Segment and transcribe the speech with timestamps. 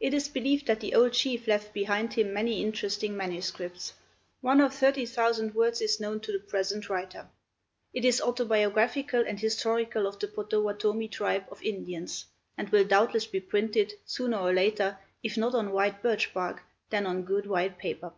[0.00, 3.92] It is believed that the old chief left behind him many interesting manuscripts.
[4.40, 7.28] One of thirty thousand words is known to the present writer.
[7.92, 12.24] It is autobiographical and historical of the Pottowattomie tribe of Indians,
[12.58, 17.06] and will doubtless be printed, sooner or later, if not on white birch bark, then
[17.06, 18.12] on good white paper.